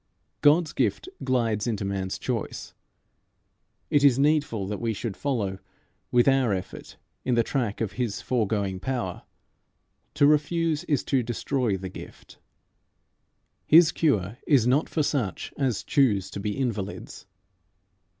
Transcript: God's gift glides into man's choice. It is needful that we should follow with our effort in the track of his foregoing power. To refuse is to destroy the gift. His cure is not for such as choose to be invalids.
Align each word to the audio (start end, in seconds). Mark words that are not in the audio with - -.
God's 0.41 0.73
gift 0.73 1.09
glides 1.23 1.67
into 1.67 1.85
man's 1.85 2.17
choice. 2.17 2.73
It 3.91 4.03
is 4.03 4.17
needful 4.17 4.65
that 4.65 4.81
we 4.81 4.93
should 4.95 5.15
follow 5.15 5.59
with 6.09 6.27
our 6.27 6.53
effort 6.55 6.97
in 7.23 7.35
the 7.35 7.43
track 7.43 7.81
of 7.81 7.91
his 7.91 8.19
foregoing 8.19 8.79
power. 8.79 9.21
To 10.15 10.25
refuse 10.25 10.83
is 10.85 11.03
to 11.03 11.21
destroy 11.21 11.77
the 11.77 11.89
gift. 11.89 12.39
His 13.67 13.91
cure 13.91 14.39
is 14.47 14.65
not 14.65 14.89
for 14.89 15.03
such 15.03 15.53
as 15.55 15.83
choose 15.83 16.31
to 16.31 16.39
be 16.39 16.57
invalids. 16.57 17.27